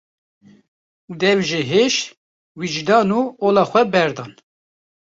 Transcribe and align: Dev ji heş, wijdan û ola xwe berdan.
Dev 1.19 1.39
ji 1.47 1.61
heş, 1.71 1.95
wijdan 2.59 3.09
û 3.19 3.21
ola 3.45 3.63
xwe 3.69 3.81
berdan. 3.93 4.31